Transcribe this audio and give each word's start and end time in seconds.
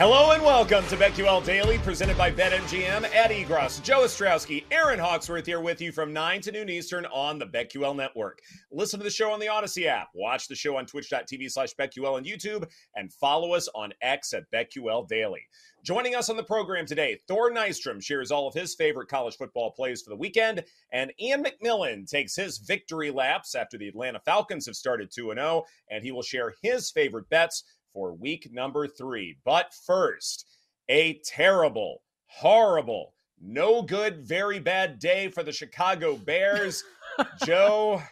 Hello 0.00 0.30
and 0.30 0.42
welcome 0.42 0.82
to 0.86 0.96
BetQL 0.96 1.44
Daily, 1.44 1.76
presented 1.76 2.16
by 2.16 2.30
BetMGM. 2.30 3.04
Ed 3.14 3.30
Egros, 3.30 3.82
Joe 3.82 4.00
Ostrowski, 4.00 4.64
Erin 4.70 4.98
Hawksworth 4.98 5.44
here 5.44 5.60
with 5.60 5.78
you 5.82 5.92
from 5.92 6.14
9 6.14 6.40
to 6.40 6.52
noon 6.52 6.70
Eastern 6.70 7.04
on 7.12 7.38
the 7.38 7.44
BetQL 7.44 7.94
network. 7.94 8.38
Listen 8.72 8.98
to 8.98 9.04
the 9.04 9.10
show 9.10 9.30
on 9.30 9.40
the 9.40 9.48
Audacy 9.48 9.84
app, 9.84 10.08
watch 10.14 10.48
the 10.48 10.54
show 10.54 10.78
on 10.78 10.86
twitch.tv 10.86 11.50
slash 11.50 11.74
BetQL 11.78 12.16
and 12.16 12.26
YouTube, 12.26 12.66
and 12.96 13.12
follow 13.12 13.52
us 13.52 13.68
on 13.74 13.92
X 14.00 14.32
at 14.32 14.50
BetQL 14.50 15.06
Daily. 15.06 15.42
Joining 15.82 16.14
us 16.14 16.30
on 16.30 16.38
the 16.38 16.42
program 16.44 16.86
today, 16.86 17.18
Thor 17.28 17.50
Nystrom 17.50 18.02
shares 18.02 18.30
all 18.30 18.48
of 18.48 18.54
his 18.54 18.74
favorite 18.74 19.08
college 19.08 19.36
football 19.36 19.70
plays 19.70 20.00
for 20.00 20.08
the 20.08 20.16
weekend, 20.16 20.64
and 20.94 21.12
Ian 21.20 21.44
McMillan 21.44 22.08
takes 22.08 22.34
his 22.34 22.56
victory 22.56 23.10
laps 23.10 23.54
after 23.54 23.76
the 23.76 23.88
Atlanta 23.88 24.20
Falcons 24.20 24.64
have 24.64 24.76
started 24.76 25.10
2 25.10 25.32
0, 25.34 25.64
and 25.90 26.02
he 26.02 26.10
will 26.10 26.22
share 26.22 26.54
his 26.62 26.90
favorite 26.90 27.28
bets 27.28 27.64
for 27.92 28.12
week 28.14 28.48
number 28.52 28.86
three. 28.86 29.36
But 29.44 29.72
first, 29.86 30.46
a 30.88 31.20
terrible, 31.24 32.02
horrible, 32.26 33.14
no 33.40 33.82
good, 33.82 34.18
very 34.18 34.58
bad 34.58 34.98
day 34.98 35.28
for 35.28 35.42
the 35.42 35.52
Chicago 35.52 36.16
Bears. 36.16 36.84
Joe, 37.44 38.02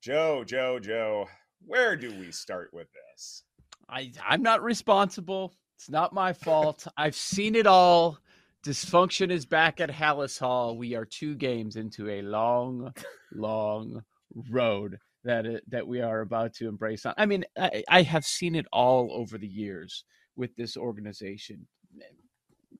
Joe, 0.00 0.44
Joe, 0.44 0.78
Joe, 0.78 1.28
where 1.64 1.96
do 1.96 2.12
we 2.18 2.32
start 2.32 2.70
with 2.72 2.88
this? 2.92 3.44
I, 3.88 4.12
I'm 4.26 4.42
not 4.42 4.62
responsible. 4.62 5.54
It's 5.76 5.90
not 5.90 6.12
my 6.12 6.32
fault. 6.32 6.86
I've 6.96 7.16
seen 7.16 7.54
it 7.54 7.66
all. 7.66 8.18
Dysfunction 8.64 9.30
is 9.30 9.44
back 9.44 9.80
at 9.80 9.90
Halas 9.90 10.38
Hall. 10.38 10.76
We 10.76 10.94
are 10.94 11.04
two 11.04 11.34
games 11.34 11.74
into 11.74 12.08
a 12.08 12.22
long, 12.22 12.92
long 13.32 14.04
road 14.48 14.98
that 15.24 15.46
it, 15.46 15.70
that 15.70 15.86
we 15.86 16.00
are 16.00 16.20
about 16.20 16.54
to 16.54 16.68
embrace. 16.68 17.06
On. 17.06 17.14
I 17.16 17.26
mean, 17.26 17.44
I, 17.58 17.84
I 17.88 18.02
have 18.02 18.24
seen 18.24 18.54
it 18.54 18.66
all 18.72 19.10
over 19.12 19.38
the 19.38 19.46
years 19.46 20.04
with 20.36 20.54
this 20.56 20.76
organization. 20.76 21.66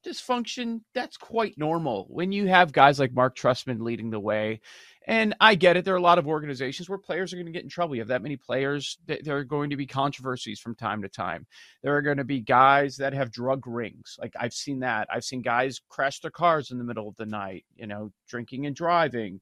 Dysfunction, 0.04 0.80
that's 0.94 1.16
quite 1.16 1.56
normal 1.56 2.06
when 2.08 2.32
you 2.32 2.48
have 2.48 2.72
guys 2.72 2.98
like 2.98 3.12
Marc 3.12 3.36
Trestman 3.36 3.82
leading 3.82 4.10
the 4.10 4.18
way. 4.18 4.60
And 5.06 5.34
I 5.40 5.54
get 5.54 5.76
it. 5.76 5.84
There 5.84 5.94
are 5.94 5.98
a 5.98 6.02
lot 6.02 6.18
of 6.18 6.26
organizations 6.26 6.88
where 6.88 6.98
players 6.98 7.32
are 7.32 7.36
going 7.36 7.46
to 7.46 7.52
get 7.52 7.64
in 7.64 7.68
trouble. 7.68 7.94
You 7.94 8.00
have 8.00 8.08
that 8.08 8.22
many 8.22 8.36
players, 8.36 8.98
there 9.06 9.36
are 9.36 9.44
going 9.44 9.70
to 9.70 9.76
be 9.76 9.86
controversies 9.86 10.60
from 10.60 10.74
time 10.74 11.02
to 11.02 11.08
time. 11.08 11.46
There 11.82 11.96
are 11.96 12.02
going 12.02 12.16
to 12.16 12.24
be 12.24 12.40
guys 12.40 12.96
that 12.96 13.12
have 13.12 13.32
drug 13.32 13.66
rings. 13.66 14.16
Like 14.20 14.34
I've 14.38 14.54
seen 14.54 14.80
that. 14.80 15.08
I've 15.12 15.24
seen 15.24 15.42
guys 15.42 15.80
crash 15.88 16.20
their 16.20 16.30
cars 16.30 16.70
in 16.70 16.78
the 16.78 16.84
middle 16.84 17.08
of 17.08 17.16
the 17.16 17.26
night, 17.26 17.64
you 17.76 17.86
know, 17.86 18.12
drinking 18.28 18.66
and 18.66 18.74
driving. 18.74 19.40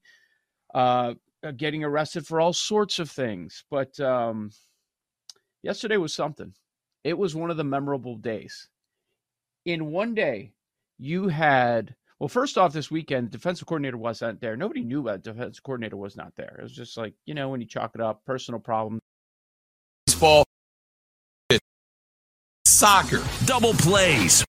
Uh, 0.73 1.13
uh, 1.43 1.51
getting 1.51 1.83
arrested 1.83 2.25
for 2.25 2.39
all 2.39 2.53
sorts 2.53 2.99
of 2.99 3.09
things. 3.09 3.63
But 3.69 3.99
um, 3.99 4.51
yesterday 5.63 5.97
was 5.97 6.13
something. 6.13 6.53
It 7.03 7.17
was 7.17 7.35
one 7.35 7.49
of 7.49 7.57
the 7.57 7.63
memorable 7.63 8.15
days. 8.15 8.67
In 9.65 9.91
one 9.91 10.13
day, 10.13 10.53
you 10.97 11.27
had 11.27 11.95
well, 12.21 12.27
first 12.27 12.55
off, 12.55 12.71
this 12.71 12.91
weekend, 12.91 13.31
defensive 13.31 13.67
coordinator 13.67 13.97
wasn't 13.97 14.39
there. 14.41 14.55
Nobody 14.55 14.83
knew 14.83 15.01
that 15.05 15.23
defensive 15.23 15.63
coordinator 15.63 15.97
was 15.97 16.15
not 16.15 16.35
there. 16.35 16.55
It 16.59 16.61
was 16.61 16.71
just 16.71 16.95
like 16.95 17.15
you 17.25 17.33
know 17.33 17.49
when 17.49 17.61
you 17.61 17.67
chalk 17.67 17.93
it 17.95 18.01
up, 18.01 18.23
personal 18.25 18.59
problem. 18.59 18.99
Baseball, 20.05 20.45
soccer, 22.65 23.23
double 23.45 23.73
plays, 23.73 24.45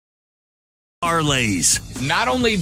parlays. 1.02 2.06
Not 2.06 2.28
only 2.28 2.58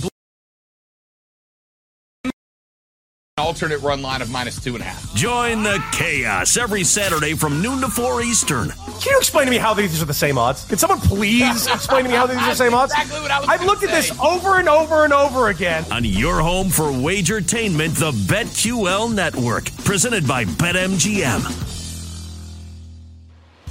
alternate 3.41 3.81
run 3.81 4.03
line 4.03 4.23
of 4.23 4.31
minus 4.31 4.63
two 4.63 4.75
and 4.75 4.83
a 4.83 4.87
half. 4.87 5.15
Join 5.15 5.63
the 5.63 5.83
chaos 5.93 6.57
every 6.57 6.85
Saturday 6.85 7.35
from 7.35 7.61
noon 7.61 7.81
to 7.81 7.89
four 7.89 8.23
Eastern. 8.23 8.69
Can 8.71 9.13
you 9.13 9.19
explain 9.19 9.47
to 9.47 9.51
me 9.51 9.57
how 9.59 9.75
these 9.75 10.01
are 10.03 10.05
the 10.07 10.15
same 10.15 10.39
odds? 10.39 10.65
Can 10.67 10.79
someone 10.79 11.01
please 11.01 11.67
explain 11.73 12.05
to 12.05 12.11
me 12.11 12.17
how 12.17 12.27
these 12.27 12.37
are 12.37 12.51
the 12.51 12.55
same 12.55 12.75
odds? 12.75 12.93
Exactly 12.93 13.21
what 13.21 13.31
I 13.31 13.41
was 13.41 13.49
I've 13.49 13.65
looked 13.65 13.81
say. 13.83 13.89
at 13.89 13.95
this 13.95 14.19
over 14.21 14.59
and 14.59 14.69
over 14.69 15.05
and 15.05 15.13
over 15.13 15.49
again. 15.49 15.85
On 15.91 16.05
your 16.05 16.41
home 16.41 16.69
for 16.69 16.85
wagertainment, 16.85 17.99
the 17.99 18.13
BetQL 18.13 19.13
network, 19.15 19.73
presented 19.85 20.27
by 20.29 20.45
BetMGM. 20.45 21.69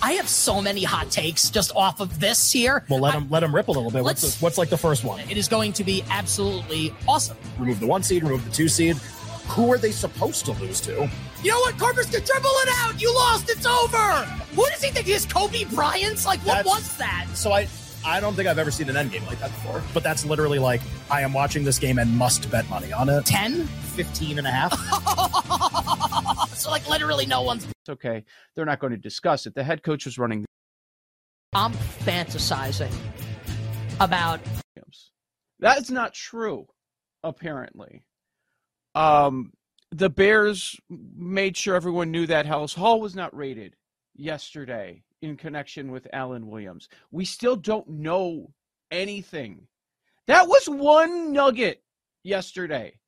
I 0.02 0.14
have 0.14 0.30
so 0.30 0.62
many 0.62 0.86
hot 0.86 1.12
takes 1.12 1.50
just 1.50 1.76
off 1.76 2.00
of 2.00 2.22
this 2.22 2.52
here. 2.54 2.86
Well, 2.90 3.02
let 3.02 3.16
I- 3.16 3.20
them 3.20 3.30
let 3.30 3.42
them 3.42 3.54
rip 3.54 3.68
a 3.68 3.72
little 3.72 3.92
bit. 3.92 4.02
What's, 4.04 4.42
what's 4.42 4.58
like 4.58 4.70
the 4.70 4.78
first 4.78 5.04
one? 5.04 5.20
It 5.30 5.36
is 5.38 5.50
going 5.50 5.74
to 5.74 5.84
be 5.84 6.04
absolutely 6.10 6.94
awesome. 7.08 7.36
Remove 7.58 7.82
the 7.82 7.88
one 7.88 8.02
seed, 8.02 8.24
remove 8.24 8.46
the 8.46 8.52
two 8.52 8.70
seed. 8.70 8.96
Who 9.50 9.72
are 9.74 9.78
they 9.78 9.92
supposed 9.92 10.46
to 10.46 10.52
lose 10.54 10.80
to? 10.82 11.10
You 11.44 11.52
know 11.52 11.60
what, 11.60 11.78
Corpus 11.78 12.06
can 12.10 12.24
dribble 12.24 12.50
it 12.50 12.70
out. 12.78 13.02
You 13.02 13.14
lost. 13.14 13.50
It's 13.50 13.66
over. 13.66 13.98
Who 14.56 14.66
does 14.70 14.84
he 14.84 14.92
think 14.92 15.08
he 15.08 15.14
is? 15.14 15.26
Kobe 15.26 15.64
Bryant's? 15.66 16.26
Like, 16.26 16.40
what 16.46 16.58
That's- 16.64 16.66
was 16.66 16.98
that? 16.98 17.28
So 17.34 17.52
I 17.52 17.68
I 18.06 18.22
don't 18.22 18.34
think 18.34 18.48
I've 18.48 18.58
ever 18.60 18.72
seen 18.72 18.90
an 18.90 18.96
end 18.96 19.12
game 19.12 19.26
like 19.26 19.40
that 19.40 19.52
before. 19.52 19.84
But 19.94 20.04
that's 20.04 20.24
literally 20.26 20.60
like 20.60 20.82
I 21.12 21.22
am 21.22 21.34
watching 21.34 21.64
this 21.66 21.78
game 21.80 22.00
and 22.00 22.10
must 22.18 22.50
bet 22.50 22.70
money 22.70 22.94
on 22.94 23.10
it. 23.10 23.26
10? 23.26 23.66
15 23.66 24.38
and 24.38 24.48
a 24.48 24.52
half. 24.52 24.72
so, 26.56 26.70
like, 26.72 26.88
literally 26.88 27.26
no 27.26 27.42
one's. 27.42 27.66
It's 27.66 27.90
okay. 27.90 28.24
They're 28.56 28.66
not 28.66 28.80
going 28.80 28.92
to 28.92 28.98
discuss 28.98 29.46
it. 29.46 29.54
The 29.56 29.64
head 29.64 29.84
coach 29.84 30.06
was 30.06 30.18
running 30.18 30.46
I'm 31.54 31.74
fantasizing 31.74 32.94
about. 34.00 34.40
That 35.60 35.80
is 35.80 35.92
not 35.92 36.14
true, 36.14 36.68
apparently. 37.24 38.04
Um, 38.96 39.54
the 39.92 40.10
Bears 40.10 40.80
made 40.90 41.58
sure 41.58 41.76
everyone 41.76 42.12
knew 42.12 42.28
that 42.28 42.46
Halas 42.46 42.76
Hall 42.76 43.02
was 43.02 43.16
not 43.16 43.36
rated 43.36 43.76
yesterday 44.16 45.04
in 45.22 45.36
connection 45.36 45.92
with 45.92 46.08
Alan 46.14 46.48
Williams. 46.48 46.90
We 47.12 47.26
still 47.26 47.56
don't 47.56 47.88
know 47.90 48.52
anything. 48.92 49.68
That 50.28 50.48
was 50.48 50.70
one 50.70 51.34
nugget 51.34 51.82
yesterday. 52.24 53.00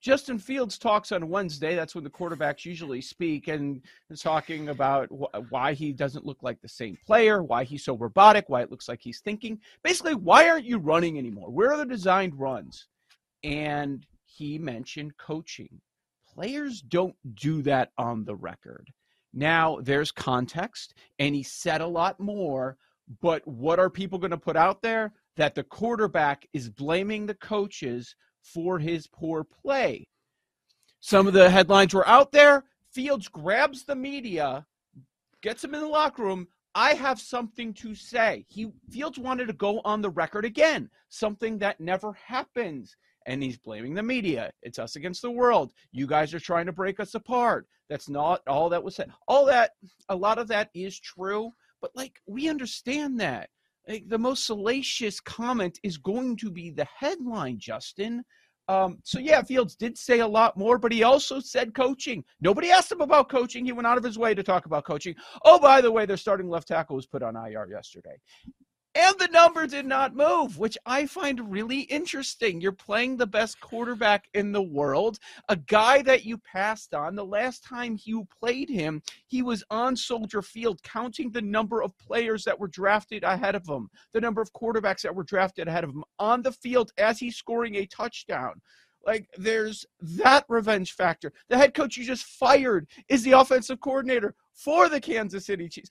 Justin 0.00 0.38
Fields 0.38 0.78
talks 0.78 1.12
on 1.12 1.28
Wednesday. 1.28 1.74
That's 1.74 1.94
when 1.94 2.04
the 2.04 2.10
quarterbacks 2.10 2.64
usually 2.64 3.02
speak, 3.02 3.48
and 3.48 3.82
talking 4.18 4.70
about 4.70 5.08
wh- 5.08 5.52
why 5.52 5.74
he 5.74 5.92
doesn't 5.92 6.24
look 6.24 6.42
like 6.42 6.60
the 6.62 6.68
same 6.68 6.96
player, 7.04 7.42
why 7.42 7.64
he's 7.64 7.84
so 7.84 7.94
robotic, 7.94 8.48
why 8.48 8.62
it 8.62 8.70
looks 8.70 8.88
like 8.88 9.00
he's 9.02 9.20
thinking. 9.20 9.60
Basically, 9.82 10.14
why 10.14 10.48
aren't 10.48 10.64
you 10.64 10.78
running 10.78 11.18
anymore? 11.18 11.50
Where 11.50 11.72
are 11.72 11.76
the 11.76 11.84
designed 11.84 12.38
runs? 12.38 12.86
And 13.44 14.06
he 14.36 14.58
mentioned 14.58 15.16
coaching. 15.16 15.80
Players 16.34 16.80
don't 16.80 17.16
do 17.34 17.62
that 17.62 17.90
on 17.98 18.24
the 18.24 18.36
record. 18.36 18.92
Now, 19.32 19.78
there's 19.82 20.12
context, 20.12 20.94
and 21.18 21.34
he 21.34 21.42
said 21.42 21.80
a 21.80 21.86
lot 21.86 22.18
more, 22.18 22.76
but 23.20 23.46
what 23.46 23.78
are 23.78 23.90
people 23.90 24.18
going 24.18 24.30
to 24.30 24.36
put 24.36 24.56
out 24.56 24.82
there? 24.82 25.12
That 25.36 25.54
the 25.54 25.64
quarterback 25.64 26.46
is 26.52 26.68
blaming 26.68 27.26
the 27.26 27.34
coaches 27.34 28.14
for 28.42 28.78
his 28.78 29.06
poor 29.06 29.44
play. 29.44 30.06
Some 31.00 31.26
of 31.26 31.32
the 31.32 31.50
headlines 31.50 31.94
were 31.94 32.06
out 32.06 32.32
there. 32.32 32.64
Fields 32.92 33.28
grabs 33.28 33.84
the 33.84 33.94
media, 33.94 34.66
gets 35.42 35.64
him 35.64 35.74
in 35.74 35.80
the 35.80 35.88
locker 35.88 36.22
room. 36.22 36.48
I 36.74 36.94
have 36.94 37.20
something 37.20 37.74
to 37.74 37.94
say. 37.94 38.44
He 38.48 38.72
Fields 38.90 39.18
wanted 39.18 39.46
to 39.46 39.52
go 39.54 39.80
on 39.84 40.02
the 40.02 40.10
record 40.10 40.44
again, 40.44 40.90
something 41.08 41.58
that 41.58 41.80
never 41.80 42.12
happens. 42.12 42.96
And 43.26 43.42
he's 43.42 43.58
blaming 43.58 43.94
the 43.94 44.02
media. 44.02 44.50
It's 44.62 44.78
us 44.78 44.96
against 44.96 45.22
the 45.22 45.30
world. 45.30 45.72
You 45.92 46.06
guys 46.06 46.32
are 46.34 46.40
trying 46.40 46.66
to 46.66 46.72
break 46.72 47.00
us 47.00 47.14
apart. 47.14 47.66
That's 47.88 48.08
not 48.08 48.40
all 48.46 48.68
that 48.70 48.82
was 48.82 48.96
said. 48.96 49.10
All 49.28 49.44
that, 49.46 49.72
a 50.08 50.16
lot 50.16 50.38
of 50.38 50.48
that 50.48 50.70
is 50.74 50.98
true, 50.98 51.52
but 51.82 51.90
like 51.94 52.20
we 52.26 52.48
understand 52.48 53.20
that. 53.20 53.50
like, 53.88 54.08
the 54.08 54.18
most 54.18 54.46
salacious 54.46 55.20
comment 55.20 55.78
is 55.82 55.98
going 55.98 56.36
to 56.36 56.50
be 56.50 56.70
the 56.70 56.86
headline, 56.98 57.58
Justin. 57.58 58.24
Um, 58.68 58.98
so 59.02 59.18
yeah, 59.18 59.42
Fields 59.42 59.74
did 59.74 59.98
say 59.98 60.20
a 60.20 60.28
lot 60.28 60.56
more, 60.56 60.78
but 60.78 60.92
he 60.92 61.02
also 61.02 61.40
said 61.40 61.74
coaching. 61.74 62.22
Nobody 62.40 62.70
asked 62.70 62.92
him 62.92 63.00
about 63.00 63.28
coaching. 63.28 63.64
He 63.64 63.72
went 63.72 63.88
out 63.88 63.98
of 63.98 64.04
his 64.04 64.16
way 64.16 64.32
to 64.32 64.44
talk 64.44 64.66
about 64.66 64.84
coaching. 64.84 65.16
Oh, 65.44 65.58
by 65.58 65.80
the 65.80 65.90
way, 65.90 66.06
their 66.06 66.16
starting 66.16 66.48
left 66.48 66.68
tackle 66.68 66.94
was 66.94 67.06
put 67.06 67.24
on 67.24 67.34
IR 67.34 67.66
yesterday. 67.68 68.16
And 68.96 69.16
the 69.20 69.28
number 69.28 69.68
did 69.68 69.86
not 69.86 70.16
move, 70.16 70.58
which 70.58 70.76
I 70.84 71.06
find 71.06 71.52
really 71.52 71.82
interesting. 71.82 72.60
You're 72.60 72.72
playing 72.72 73.16
the 73.16 73.26
best 73.26 73.60
quarterback 73.60 74.26
in 74.34 74.50
the 74.50 74.62
world, 74.62 75.20
a 75.48 75.54
guy 75.54 76.02
that 76.02 76.24
you 76.24 76.38
passed 76.38 76.92
on. 76.92 77.14
The 77.14 77.24
last 77.24 77.62
time 77.62 78.00
you 78.02 78.26
played 78.40 78.68
him, 78.68 79.00
he 79.28 79.42
was 79.42 79.62
on 79.70 79.94
Soldier 79.94 80.42
Field 80.42 80.82
counting 80.82 81.30
the 81.30 81.40
number 81.40 81.84
of 81.84 81.96
players 81.98 82.42
that 82.44 82.58
were 82.58 82.66
drafted 82.66 83.22
ahead 83.22 83.54
of 83.54 83.68
him, 83.68 83.88
the 84.12 84.20
number 84.20 84.42
of 84.42 84.52
quarterbacks 84.52 85.02
that 85.02 85.14
were 85.14 85.22
drafted 85.22 85.68
ahead 85.68 85.84
of 85.84 85.90
him 85.90 86.02
on 86.18 86.42
the 86.42 86.52
field 86.52 86.90
as 86.98 87.20
he's 87.20 87.36
scoring 87.36 87.76
a 87.76 87.86
touchdown. 87.86 88.60
Like 89.06 89.28
there's 89.38 89.86
that 90.00 90.44
revenge 90.48 90.94
factor. 90.94 91.32
The 91.48 91.56
head 91.56 91.74
coach 91.74 91.96
you 91.96 92.04
just 92.04 92.24
fired 92.24 92.88
is 93.08 93.22
the 93.22 93.32
offensive 93.32 93.80
coordinator 93.80 94.34
for 94.52 94.88
the 94.88 95.00
Kansas 95.00 95.46
City 95.46 95.68
Chiefs 95.68 95.90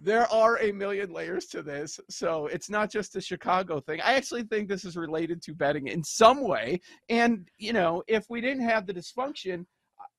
there 0.00 0.30
are 0.32 0.58
a 0.58 0.72
million 0.72 1.12
layers 1.12 1.46
to 1.46 1.62
this. 1.62 2.00
So 2.08 2.46
it's 2.46 2.70
not 2.70 2.90
just 2.90 3.16
a 3.16 3.20
Chicago 3.20 3.80
thing. 3.80 4.00
I 4.00 4.14
actually 4.14 4.44
think 4.44 4.68
this 4.68 4.84
is 4.84 4.96
related 4.96 5.42
to 5.42 5.54
betting 5.54 5.88
in 5.88 6.02
some 6.02 6.40
way. 6.40 6.80
And, 7.08 7.48
you 7.58 7.72
know, 7.72 8.02
if 8.08 8.24
we 8.30 8.40
didn't 8.40 8.66
have 8.66 8.86
the 8.86 8.94
dysfunction, 8.94 9.66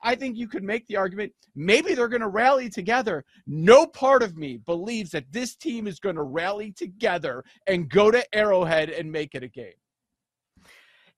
I 0.04 0.16
think 0.16 0.38
you 0.38 0.48
could 0.48 0.64
make 0.64 0.88
the 0.88 0.98
argument 0.98 1.34
maybe 1.56 1.94
they're 1.94 2.08
going 2.08 2.22
to 2.22 2.28
rally 2.28 2.70
together. 2.70 3.24
No 3.46 3.86
part 3.86 4.24
of 4.24 4.38
me 4.38 4.58
believes 4.58 5.12
that 5.12 5.32
this 5.32 5.56
team 5.56 5.88
is 5.88 6.00
going 6.00 6.16
to 6.16 6.24
rally 6.24 6.72
together 6.72 7.44
and 7.68 7.90
go 7.90 8.12
to 8.12 8.24
Arrowhead 8.34 8.90
and 8.90 9.12
make 9.12 9.36
it 9.36 9.44
a 9.44 9.48
game. 9.48 9.74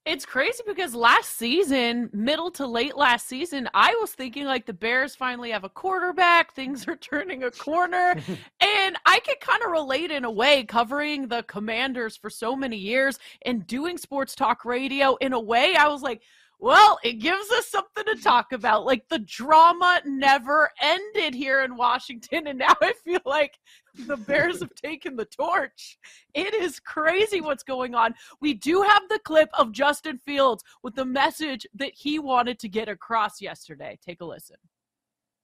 It's 0.05 0.25
crazy 0.25 0.61
because 0.67 0.93
last 0.93 1.37
season, 1.37 2.09
middle 2.11 2.51
to 2.51 2.67
late 2.67 2.97
last 2.97 3.25
season, 3.25 3.69
I 3.73 3.95
was 4.01 4.11
thinking 4.11 4.43
like 4.45 4.65
the 4.65 4.73
Bears 4.73 5.15
finally 5.15 5.51
have 5.51 5.63
a 5.63 5.69
quarterback, 5.69 6.53
things 6.53 6.85
are 6.89 6.97
turning 6.97 7.43
a 7.43 7.51
corner. 7.51 8.11
and 8.59 8.97
I 9.05 9.21
could 9.25 9.39
kind 9.39 9.63
of 9.63 9.71
relate 9.71 10.11
in 10.11 10.25
a 10.25 10.31
way, 10.31 10.65
covering 10.65 11.29
the 11.29 11.43
commanders 11.43 12.17
for 12.17 12.29
so 12.29 12.53
many 12.53 12.75
years 12.75 13.17
and 13.45 13.65
doing 13.65 13.97
sports 13.97 14.35
talk 14.35 14.65
radio. 14.65 15.15
In 15.21 15.31
a 15.31 15.39
way, 15.39 15.75
I 15.77 15.87
was 15.87 16.01
like, 16.01 16.21
well, 16.63 16.97
it 17.03 17.19
gives 17.19 17.51
us 17.51 17.67
something 17.67 18.05
to 18.05 18.15
talk 18.23 18.53
about. 18.53 18.85
Like 18.85 19.09
the 19.09 19.19
drama 19.19 19.99
never 20.05 20.71
ended 20.81 21.33
here 21.33 21.61
in 21.61 21.75
Washington. 21.75 22.47
And 22.47 22.59
now 22.59 22.73
I 22.81 22.93
feel 23.03 23.19
like 23.25 23.59
the 24.07 24.15
Bears 24.15 24.61
have 24.61 24.73
taken 24.73 25.17
the 25.17 25.25
torch. 25.25 25.97
It 26.33 26.53
is 26.53 26.79
crazy 26.79 27.41
what's 27.41 27.63
going 27.63 27.95
on. 27.95 28.15
We 28.39 28.53
do 28.53 28.81
have 28.81 29.03
the 29.09 29.19
clip 29.25 29.49
of 29.59 29.73
Justin 29.73 30.21
Fields 30.25 30.63
with 30.83 30.95
the 30.95 31.03
message 31.03 31.67
that 31.75 31.91
he 31.95 32.17
wanted 32.17 32.59
to 32.59 32.69
get 32.69 32.87
across 32.87 33.41
yesterday. 33.41 33.99
Take 34.01 34.21
a 34.21 34.25
listen. 34.25 34.55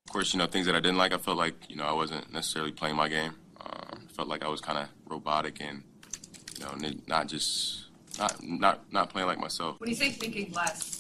Of 0.08 0.14
course, 0.14 0.34
you 0.34 0.40
know, 0.40 0.48
things 0.48 0.68
that 0.68 0.76
I 0.76 0.80
didn't 0.80 1.00
like, 1.00 1.12
I 1.12 1.18
felt 1.18 1.38
like, 1.38 1.70
you 1.70 1.76
know, 1.76 1.84
I 1.84 1.92
wasn't 1.92 2.32
necessarily 2.32 2.72
playing 2.72 2.96
my 2.96 3.10
game. 3.10 3.34
Uh, 3.60 3.98
felt 4.16 4.30
like 4.30 4.46
I 4.46 4.48
was 4.48 4.62
kind 4.62 4.78
of 4.78 4.88
robotic 5.06 5.62
and, 5.62 5.84
you 6.58 6.64
know, 6.64 6.94
not 7.08 7.28
just, 7.28 7.88
not, 8.18 8.42
not, 8.42 8.94
not 8.94 9.10
playing 9.10 9.28
like 9.28 9.38
myself. 9.38 9.82
When 9.82 9.90
you 9.90 9.98
say 9.98 10.12
thinking 10.12 10.54
less, 10.54 10.99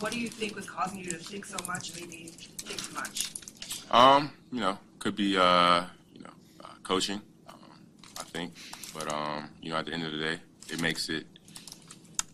what 0.00 0.12
do 0.12 0.20
you 0.20 0.28
think 0.28 0.54
was 0.54 0.68
causing 0.68 0.98
you 0.98 1.10
to 1.10 1.16
think 1.16 1.44
so 1.44 1.56
much, 1.66 1.94
maybe 1.94 2.26
think 2.26 2.82
too 2.82 2.94
much? 2.94 3.30
Um, 3.90 4.30
you 4.52 4.60
know, 4.60 4.78
could 4.98 5.16
be, 5.16 5.36
uh, 5.36 5.84
you 6.12 6.22
know, 6.22 6.30
uh, 6.62 6.68
coaching, 6.82 7.20
um, 7.48 7.56
I 8.18 8.22
think. 8.24 8.54
But 8.94 9.12
um, 9.12 9.50
you 9.62 9.70
know, 9.70 9.76
at 9.76 9.86
the 9.86 9.92
end 9.92 10.04
of 10.04 10.12
the 10.12 10.18
day, 10.18 10.38
it 10.70 10.80
makes 10.80 11.08
it. 11.08 11.26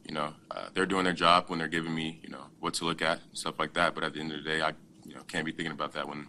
You 0.07 0.15
know, 0.15 0.35
uh, 0.51 0.67
they're 0.75 0.85
doing 0.85 1.05
their 1.05 1.15
job 1.15 1.45
when 1.49 1.59
they're 1.59 1.67
giving 1.67 1.95
me, 1.95 2.21
you 2.23 2.29
know, 2.29 2.45
what 2.61 2.75
to 2.75 2.85
look 2.85 3.01
at, 3.01 3.21
stuff 3.33 3.59
like 3.59 3.73
that. 3.73 3.95
But 3.95 4.05
at 4.05 4.13
the 4.13 4.21
end 4.21 4.33
of 4.33 4.45
the 4.45 4.51
day, 4.51 4.61
I, 4.61 4.73
you 5.07 5.15
know, 5.15 5.23
can't 5.27 5.47
be 5.47 5.53
thinking 5.53 5.73
about 5.73 5.93
that 5.95 6.07
when 6.07 6.27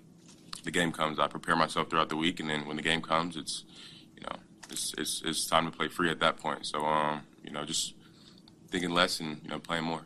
the 0.63 0.71
game 0.71 0.93
comes. 0.93 1.19
I 1.19 1.27
prepare 1.27 1.57
myself 1.57 1.89
throughout 1.89 2.07
the 2.07 2.15
week, 2.15 2.39
and 2.39 2.49
then 2.49 2.65
when 2.67 2.77
the 2.77 2.81
game 2.81 3.01
comes, 3.01 3.35
it's, 3.35 3.65
you 4.15 4.21
know, 4.23 4.37
it's 4.69 4.93
it's, 4.97 5.21
it's 5.25 5.45
time 5.45 5.65
to 5.69 5.77
play 5.77 5.89
free 5.89 6.09
at 6.09 6.21
that 6.21 6.37
point. 6.37 6.65
So, 6.65 6.85
um, 6.85 7.23
you 7.43 7.51
know, 7.51 7.65
just 7.65 7.95
thinking 8.71 8.91
less 8.91 9.19
and 9.19 9.41
you 9.43 9.49
know, 9.49 9.59
playing 9.59 9.83
more. 9.83 10.05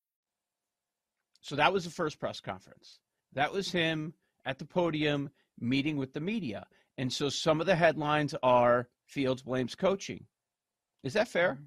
So 1.41 1.55
that 1.55 1.73
was 1.73 1.83
the 1.83 1.91
first 1.91 2.19
press 2.19 2.39
conference. 2.39 2.99
That 3.33 3.51
was 3.51 3.71
him 3.71 4.13
at 4.45 4.59
the 4.59 4.65
podium 4.65 5.29
meeting 5.59 5.97
with 5.97 6.13
the 6.13 6.19
media. 6.19 6.65
And 6.97 7.11
so 7.11 7.29
some 7.29 7.59
of 7.59 7.67
the 7.67 7.75
headlines 7.75 8.35
are 8.43 8.87
Fields 9.05 9.41
blames 9.41 9.75
coaching. 9.75 10.25
Is 11.03 11.13
that 11.13 11.27
fair? 11.27 11.53
Mm-hmm. 11.53 11.63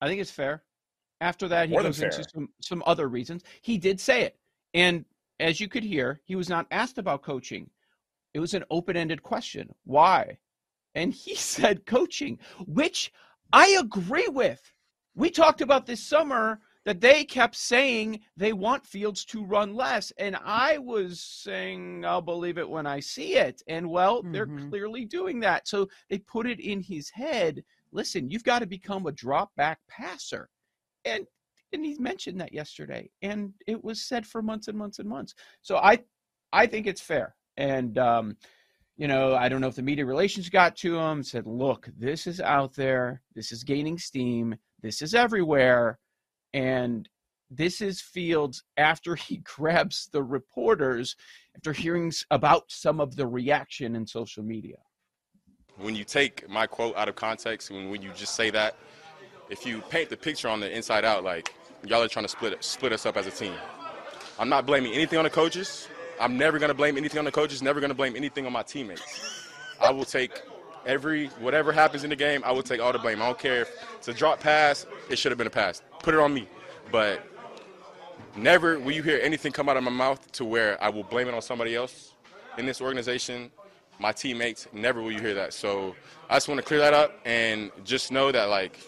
I 0.00 0.08
think 0.08 0.20
it's 0.20 0.30
fair. 0.30 0.64
After 1.20 1.46
that, 1.48 1.68
he 1.68 1.72
More 1.72 1.82
goes 1.82 2.02
into 2.02 2.24
some, 2.34 2.48
some 2.60 2.82
other 2.84 3.08
reasons. 3.08 3.44
He 3.60 3.78
did 3.78 4.00
say 4.00 4.22
it. 4.22 4.36
And 4.74 5.04
as 5.38 5.60
you 5.60 5.68
could 5.68 5.84
hear, 5.84 6.20
he 6.24 6.34
was 6.34 6.48
not 6.48 6.66
asked 6.70 6.98
about 6.98 7.22
coaching. 7.22 7.70
It 8.34 8.40
was 8.40 8.54
an 8.54 8.64
open 8.70 8.96
ended 8.96 9.22
question. 9.22 9.74
Why? 9.84 10.38
And 10.94 11.12
he 11.12 11.34
said 11.36 11.86
coaching, 11.86 12.38
which 12.66 13.12
I 13.52 13.78
agree 13.80 14.28
with. 14.28 14.72
We 15.14 15.30
talked 15.30 15.60
about 15.60 15.86
this 15.86 16.02
summer 16.02 16.60
that 16.84 17.00
they 17.00 17.24
kept 17.24 17.54
saying 17.54 18.20
they 18.36 18.52
want 18.52 18.86
Fields 18.86 19.24
to 19.26 19.44
run 19.44 19.74
less. 19.74 20.12
And 20.18 20.36
I 20.44 20.78
was 20.78 21.20
saying, 21.20 22.04
I'll 22.04 22.20
believe 22.20 22.58
it 22.58 22.68
when 22.68 22.86
I 22.86 22.98
see 22.98 23.34
it. 23.36 23.62
And 23.68 23.88
well, 23.88 24.22
they're 24.32 24.46
clearly 24.68 25.04
doing 25.04 25.38
that. 25.40 25.68
So 25.68 25.88
they 26.10 26.18
put 26.18 26.46
it 26.46 26.58
in 26.58 26.80
his 26.80 27.08
head 27.10 27.62
listen, 27.92 28.30
you've 28.30 28.44
got 28.44 28.60
to 28.60 28.66
become 28.66 29.06
a 29.06 29.12
drop 29.12 29.54
back 29.56 29.78
passer. 29.88 30.48
And 31.04 31.26
and 31.74 31.84
he 31.84 31.96
mentioned 31.98 32.40
that 32.40 32.52
yesterday. 32.52 33.10
And 33.22 33.52
it 33.66 33.82
was 33.82 34.02
said 34.02 34.26
for 34.26 34.42
months 34.42 34.68
and 34.68 34.76
months 34.76 34.98
and 34.98 35.08
months. 35.08 35.34
So 35.62 35.76
I 35.76 35.98
I 36.52 36.66
think 36.66 36.86
it's 36.86 37.00
fair. 37.00 37.34
And 37.56 37.96
um, 37.98 38.36
you 38.96 39.08
know, 39.08 39.34
I 39.34 39.48
don't 39.48 39.60
know 39.60 39.68
if 39.68 39.74
the 39.74 39.82
media 39.82 40.04
relations 40.04 40.48
got 40.48 40.76
to 40.76 40.98
him, 40.98 41.22
said, 41.22 41.46
look, 41.46 41.88
this 41.96 42.26
is 42.26 42.40
out 42.40 42.74
there, 42.74 43.22
this 43.34 43.50
is 43.52 43.64
gaining 43.64 43.98
steam, 43.98 44.54
this 44.82 45.02
is 45.02 45.14
everywhere. 45.14 45.98
And 46.54 47.08
this 47.50 47.80
is 47.80 48.00
Fields 48.00 48.64
after 48.76 49.14
he 49.26 49.38
grabs 49.38 50.08
the 50.12 50.22
reporters 50.22 51.16
after 51.56 51.72
hearing 51.72 52.12
about 52.30 52.64
some 52.68 53.00
of 53.00 53.16
the 53.16 53.26
reaction 53.26 53.94
in 53.96 54.06
social 54.06 54.42
media. 54.42 54.76
when 55.76 55.94
you 55.94 56.04
take 56.04 56.48
my 56.48 56.66
quote 56.66 56.96
out 56.96 57.08
of 57.08 57.14
context, 57.14 57.70
when, 57.70 57.90
when 57.90 58.02
you 58.02 58.10
just 58.14 58.34
say 58.34 58.50
that, 58.50 58.76
if 59.50 59.66
you 59.66 59.80
paint 59.90 60.08
the 60.08 60.16
picture 60.16 60.48
on 60.48 60.60
the 60.60 60.74
inside 60.74 61.04
out, 61.04 61.24
like 61.24 61.54
y'all 61.84 62.02
are 62.02 62.08
trying 62.08 62.24
to 62.24 62.28
split 62.28 62.62
split 62.64 62.92
us 62.92 63.04
up 63.06 63.16
as 63.16 63.26
a 63.26 63.30
team. 63.30 63.54
I'm 64.38 64.48
not 64.48 64.66
blaming 64.66 64.92
anything 64.92 65.18
on 65.18 65.24
the 65.24 65.30
coaches. 65.30 65.88
I'm 66.20 66.38
never 66.38 66.58
gonna 66.58 66.74
blame 66.74 66.96
anything 66.96 67.18
on 67.18 67.24
the 67.24 67.32
coaches. 67.32 67.62
Never 67.62 67.80
gonna 67.80 67.94
blame 67.94 68.16
anything 68.16 68.46
on 68.46 68.52
my 68.52 68.62
teammates. 68.62 69.46
I 69.80 69.90
will 69.90 70.04
take 70.04 70.40
every 70.86 71.26
whatever 71.40 71.72
happens 71.72 72.04
in 72.04 72.10
the 72.10 72.16
game. 72.16 72.42
I 72.44 72.52
will 72.52 72.62
take 72.62 72.80
all 72.80 72.92
the 72.92 72.98
blame. 72.98 73.20
I 73.20 73.26
don't 73.26 73.38
care 73.38 73.62
if 73.62 73.70
it's 73.96 74.08
a 74.08 74.14
drop 74.14 74.40
pass. 74.40 74.86
It 75.10 75.18
should 75.18 75.32
have 75.32 75.38
been 75.38 75.46
a 75.46 75.50
pass. 75.50 75.82
Put 76.02 76.14
it 76.14 76.20
on 76.20 76.34
me. 76.34 76.48
But 76.90 77.26
never 78.36 78.78
will 78.78 78.92
you 78.92 79.02
hear 79.02 79.20
anything 79.22 79.52
come 79.52 79.68
out 79.68 79.76
of 79.76 79.84
my 79.84 79.90
mouth 79.90 80.30
to 80.32 80.44
where 80.44 80.82
I 80.82 80.88
will 80.90 81.04
blame 81.04 81.28
it 81.28 81.34
on 81.34 81.42
somebody 81.42 81.74
else 81.74 82.14
in 82.58 82.66
this 82.66 82.80
organization 82.80 83.50
my 84.02 84.12
teammates. 84.12 84.66
Never 84.72 85.00
will 85.00 85.12
you 85.12 85.20
hear 85.20 85.34
that. 85.34 85.54
So 85.54 85.94
I 86.28 86.36
just 86.36 86.48
want 86.48 86.58
to 86.58 86.66
clear 86.66 86.80
that 86.80 86.92
up 86.92 87.18
and 87.24 87.70
just 87.84 88.12
know 88.12 88.32
that 88.32 88.48
like 88.48 88.78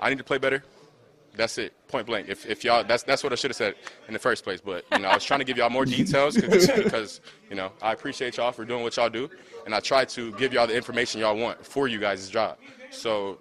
I 0.00 0.08
need 0.08 0.18
to 0.18 0.24
play 0.24 0.38
better. 0.38 0.64
That's 1.36 1.56
it, 1.58 1.72
point 1.86 2.06
blank. 2.06 2.28
If, 2.28 2.46
if 2.46 2.64
y'all, 2.64 2.82
that's 2.82 3.04
that's 3.04 3.22
what 3.22 3.32
I 3.32 3.36
should 3.36 3.50
have 3.50 3.56
said 3.56 3.74
in 4.08 4.12
the 4.12 4.18
first 4.18 4.42
place. 4.42 4.60
But 4.60 4.84
you 4.90 4.98
know, 4.98 5.08
I 5.08 5.14
was 5.14 5.24
trying 5.24 5.38
to 5.38 5.44
give 5.44 5.56
y'all 5.56 5.70
more 5.70 5.84
details 5.84 6.36
because 6.36 7.20
you 7.48 7.54
know 7.54 7.70
I 7.80 7.92
appreciate 7.92 8.38
y'all 8.38 8.50
for 8.50 8.64
doing 8.64 8.82
what 8.82 8.96
y'all 8.96 9.08
do, 9.08 9.30
and 9.64 9.72
I 9.72 9.78
try 9.78 10.04
to 10.04 10.32
give 10.32 10.52
y'all 10.52 10.66
the 10.66 10.74
information 10.74 11.20
y'all 11.20 11.36
want 11.36 11.64
for 11.64 11.86
you 11.86 12.00
guys' 12.00 12.28
job. 12.28 12.58
So 12.90 13.38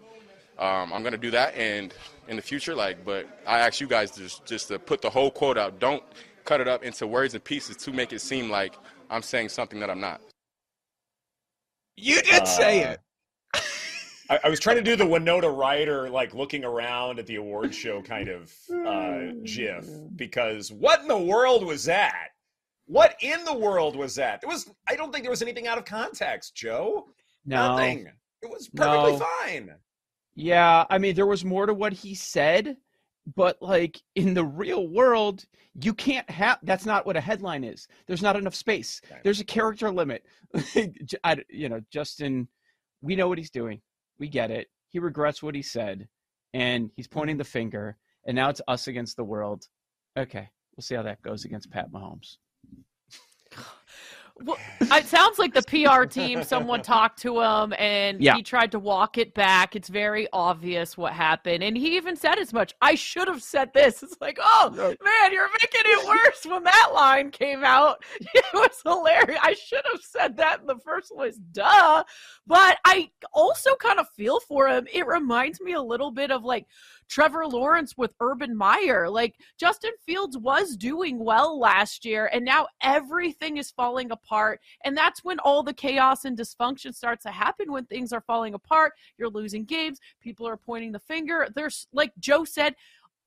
um, 0.60 0.92
I'm 0.94 1.04
gonna 1.04 1.18
do 1.18 1.32
that, 1.32 1.56
and 1.56 1.94
in 2.28 2.36
the 2.36 2.42
future, 2.42 2.76
like, 2.76 3.06
but 3.06 3.28
I 3.46 3.60
ask 3.60 3.80
you 3.80 3.88
guys 3.88 4.12
just 4.12 4.46
just 4.46 4.68
to 4.70 4.80
put 4.80 5.02
the 5.02 5.10
whole 5.10 5.32
quote 5.32 5.58
out. 5.58 5.80
Don't 5.80 6.04
cut 6.46 6.62
it 6.62 6.68
up 6.68 6.84
into 6.84 7.06
words 7.06 7.34
and 7.34 7.44
pieces 7.44 7.76
to 7.78 7.92
make 7.92 8.14
it 8.14 8.20
seem 8.20 8.50
like 8.50 8.76
I'm 9.10 9.22
saying 9.22 9.50
something 9.50 9.80
that 9.80 9.90
I'm 9.90 10.00
not. 10.00 10.22
You 11.96 12.22
did 12.22 12.44
uh, 12.44 12.46
say 12.46 12.84
it. 12.84 13.00
I, 14.30 14.40
I, 14.44 14.50
was 14.50 14.60
trying 14.60 14.76
to 14.76 14.84
do 14.84 14.96
the 14.96 15.06
Winona 15.06 15.50
Ryder 15.50 16.10
like 16.10 16.34
looking 16.34 16.64
around 16.64 17.18
at 17.20 17.28
the 17.28 17.36
award 17.36 17.74
show 17.74 18.02
kind 18.02 18.30
of 18.30 18.54
uh, 18.86 19.34
gif 19.44 19.88
because 20.16 20.72
what 20.72 21.02
in 21.02 21.08
the 21.08 21.18
world 21.18 21.66
was 21.66 21.86
that? 21.86 22.30
What 22.86 23.16
in 23.22 23.44
the 23.46 23.54
world 23.54 23.96
was 23.96 24.16
that? 24.16 24.42
There 24.42 24.50
was 24.50 24.70
I 24.88 24.96
don't 24.96 25.12
think 25.12 25.24
there 25.24 25.32
was 25.32 25.42
anything 25.42 25.68
out 25.68 25.78
of 25.78 25.86
context, 25.86 26.56
Joe. 26.56 27.08
No. 27.46 27.70
Nothing. 27.70 28.08
It 28.42 28.50
was 28.50 28.70
perfectly 28.70 29.14
no. 29.14 29.26
fine. 29.42 29.76
Yeah, 30.38 30.86
I 30.92 31.00
mean 31.00 31.16
there 31.16 31.26
was 31.26 31.44
more 31.44 31.66
to 31.66 31.74
what 31.74 31.94
he 31.94 32.14
said, 32.14 32.78
but 33.36 33.60
like 33.60 34.00
in 34.14 34.36
the 34.36 34.46
real 34.46 34.88
world, 34.88 35.44
you 35.82 35.96
can't 35.96 36.30
have 36.30 36.60
that's 36.62 36.86
not 36.86 37.08
what 37.08 37.18
a 37.18 37.22
headline 37.22 37.64
is. 37.64 37.88
There's 38.06 38.22
not 38.22 38.36
enough 38.36 38.54
space. 38.54 39.02
There's 39.24 39.40
a 39.40 39.46
character 39.46 39.92
limit. 39.92 40.28
I, 41.24 41.38
you 41.50 41.70
know, 41.70 41.82
Justin, 41.92 42.48
we 43.02 43.16
know 43.16 43.28
what 43.28 43.40
he's 43.40 43.50
doing. 43.50 43.82
We 44.20 44.28
get 44.28 44.52
it. 44.52 44.68
He 44.90 45.00
regrets 45.00 45.42
what 45.42 45.56
he 45.56 45.64
said, 45.64 46.08
and 46.54 46.92
he's 46.96 47.08
pointing 47.08 47.38
the 47.38 47.44
finger. 47.44 47.98
And 48.28 48.36
now 48.36 48.50
it's 48.50 48.62
us 48.68 48.88
against 48.88 49.18
the 49.18 49.24
world. 49.24 49.66
Okay, 50.16 50.50
we'll 50.76 50.84
see 50.84 50.94
how 50.94 51.02
that 51.02 51.24
goes 51.24 51.46
against 51.46 51.72
Pat 51.72 51.92
Mahomes. 51.92 52.38
Well, 54.44 54.58
it 54.82 55.06
sounds 55.06 55.40
like 55.40 55.54
the 55.54 55.64
PR 55.64 56.06
team, 56.06 56.44
someone 56.44 56.82
talked 56.82 57.20
to 57.22 57.42
him 57.42 57.74
and 57.78 58.22
yeah. 58.22 58.36
he 58.36 58.44
tried 58.44 58.72
to 58.72 58.80
walk 58.80 59.18
it 59.18 59.34
back. 59.34 59.76
It's 59.76 59.90
very 59.90 60.28
obvious 60.32 60.98
what 60.98 61.14
happened. 61.14 61.64
And 61.64 61.78
he 61.78 61.96
even 61.96 62.16
said 62.16 62.38
as 62.38 62.54
much. 62.54 62.74
I 62.82 62.96
should 62.96 63.28
have 63.28 63.42
said 63.42 63.74
this. 63.74 64.04
It's 64.04 64.16
like, 64.22 64.38
oh, 64.42 64.72
man, 64.74 65.34
you're 65.34 65.50
making 65.54 65.82
it 65.86 66.08
worse 66.08 66.46
when 66.46 66.64
that 66.64 66.92
line 66.94 67.32
came 67.32 67.64
out. 67.64 68.04
It 68.38 68.46
was 68.54 68.82
hilarious. 68.86 69.40
I 69.42 69.54
should 69.54 69.84
have 69.92 70.02
said 70.02 70.38
that 70.38 70.62
in 70.62 70.68
the 70.68 70.78
first 70.78 71.12
place. 71.12 71.38
Duh. 71.52 72.04
But 72.46 72.78
I 72.86 73.10
also 73.34 73.76
kind 73.76 74.00
of 74.00 74.08
feel 74.16 74.40
for 74.42 74.68
him. 74.68 74.88
It 74.94 75.08
reminds 75.08 75.60
me 75.60 75.74
a 75.74 75.82
little 75.82 76.12
bit 76.12 76.32
of 76.32 76.44
like, 76.44 76.68
Trevor 77.10 77.48
Lawrence 77.48 77.96
with 77.98 78.14
Urban 78.20 78.56
Meyer. 78.56 79.10
Like 79.10 79.36
Justin 79.60 79.92
Fields 80.06 80.38
was 80.38 80.76
doing 80.76 81.24
well 81.24 81.60
last 81.60 82.06
year, 82.06 82.30
and 82.34 82.44
now 82.44 82.68
everything 82.82 83.58
is 83.58 83.72
falling 83.72 84.12
apart. 84.12 84.60
And 84.84 84.96
that's 84.96 85.24
when 85.24 85.40
all 85.40 85.64
the 85.64 85.74
chaos 85.74 86.26
and 86.26 86.38
dysfunction 86.38 86.94
starts 86.94 87.24
to 87.24 87.32
happen 87.32 87.72
when 87.72 87.86
things 87.86 88.12
are 88.14 88.22
falling 88.22 88.54
apart. 88.54 88.94
You're 89.18 89.30
losing 89.30 89.66
games, 89.66 90.00
people 90.22 90.48
are 90.48 90.58
pointing 90.58 90.92
the 90.92 91.00
finger. 91.00 91.48
There's, 91.56 91.88
like 91.94 92.12
Joe 92.20 92.44
said, 92.46 92.76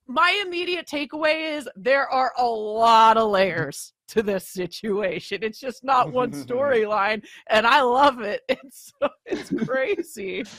my 0.06 0.42
immediate 0.44 0.86
takeaway 0.86 1.56
is 1.56 1.68
there 1.76 2.08
are 2.08 2.32
a 2.36 2.44
lot 2.44 3.16
of 3.16 3.30
layers 3.30 3.92
to 4.08 4.22
this 4.22 4.48
situation. 4.48 5.42
It's 5.42 5.60
just 5.60 5.84
not 5.84 6.12
one 6.12 6.32
storyline, 6.46 7.24
and 7.48 7.66
I 7.66 7.82
love 7.82 8.20
it. 8.20 8.42
It's 8.64 8.92
it's 9.24 9.64
crazy. 9.64 10.44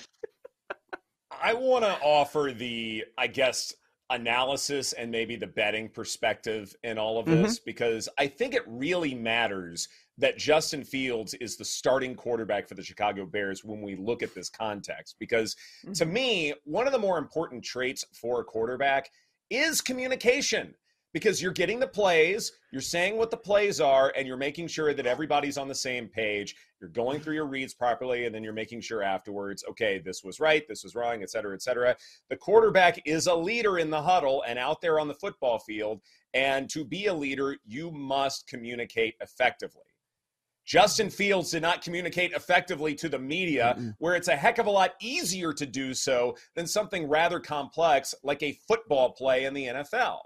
I 1.42 1.54
want 1.54 1.84
to 1.84 1.98
offer 2.02 2.54
the, 2.56 3.06
I 3.18 3.28
guess, 3.28 3.74
analysis 4.10 4.94
and 4.94 5.10
maybe 5.10 5.36
the 5.36 5.48
betting 5.48 5.90
perspective 5.90 6.76
in 6.84 6.98
all 6.98 7.18
of 7.18 7.26
this 7.26 7.56
mm-hmm. 7.56 7.64
because 7.66 8.10
I 8.20 8.28
think 8.28 8.54
it 8.54 8.64
really 8.68 9.16
matters 9.16 9.88
that 10.18 10.38
Justin 10.38 10.84
Fields 10.84 11.34
is 11.36 11.58
the 11.58 11.66
starting 11.66 12.14
quarterback 12.14 12.68
for 12.68 12.76
the 12.76 12.84
Chicago 12.84 13.26
Bears 13.26 13.64
when 13.64 13.82
we 13.82 13.96
look 13.96 14.22
at 14.22 14.36
this 14.36 14.50
context. 14.50 15.16
Because 15.20 15.56
mm-hmm. 15.84 15.94
to 15.94 16.06
me, 16.06 16.54
one 16.66 16.88
of 16.88 16.94
the 16.94 17.00
more 17.00 17.18
important 17.18 17.64
traits 17.64 18.06
for 18.14 18.42
a 18.42 18.44
quarterback 18.44 19.10
is 19.50 19.82
communication 19.82 20.74
because 21.14 21.42
you're 21.42 21.52
getting 21.52 21.80
the 21.80 21.88
plays, 21.88 22.52
you're 22.72 22.82
saying 22.82 23.18
what 23.18 23.32
the 23.32 23.38
plays 23.38 23.82
are, 23.82 24.14
and 24.16 24.28
you're 24.28 24.38
making 24.38 24.68
sure 24.68 24.94
that 24.94 25.06
everybody's 25.06 25.58
on 25.58 25.68
the 25.68 25.76
same 25.76 26.08
page. 26.08 26.56
You're 26.80 26.90
going 26.90 27.20
through 27.20 27.36
your 27.36 27.48
reads 27.48 27.74
properly, 27.74 28.26
and 28.26 28.34
then 28.34 28.44
you're 28.44 28.54
making 28.54 28.82
sure 28.82 29.04
afterwards, 29.04 29.64
okay, 29.70 30.02
this 30.04 30.24
was 30.24 30.40
right, 30.40 30.64
this 30.68 30.84
was 30.84 30.96
wrong, 30.96 31.22
et 31.22 31.30
cetera, 31.30 31.54
et 31.54 31.62
cetera. 31.62 31.96
The 32.30 32.38
quarterback 32.38 33.02
is 33.06 33.28
a 33.28 33.36
leader 33.36 33.78
in 33.78 33.90
the 33.90 34.02
huddle 34.02 34.44
and 34.48 34.58
out 34.58 34.82
there 34.82 35.00
on 35.00 35.08
the 35.08 35.14
football 35.14 35.60
field. 35.60 36.02
And 36.34 36.70
to 36.70 36.86
be 36.86 37.08
a 37.08 37.14
leader, 37.14 37.58
you 37.66 37.92
must 37.92 38.48
communicate 38.48 39.16
effectively. 39.20 39.84
Justin 40.66 41.10
Fields 41.10 41.52
did 41.52 41.62
not 41.62 41.82
communicate 41.82 42.34
effectively 42.34 42.96
to 42.96 43.10
the 43.10 43.20
media, 43.20 43.76
mm 43.78 43.94
where 43.98 44.16
it's 44.16 44.30
a 44.30 44.36
heck 44.36 44.58
of 44.58 44.68
a 44.68 44.72
lot 44.72 44.92
easier 45.02 45.52
to 45.54 45.66
do 45.66 45.94
so 45.94 46.36
than 46.56 46.66
something 46.66 47.08
rather 47.08 47.40
complex 47.40 48.16
like 48.24 48.42
a 48.42 48.58
football 48.68 49.12
play 49.12 49.46
in 49.46 49.54
the 49.54 49.66
NFL. 49.66 50.20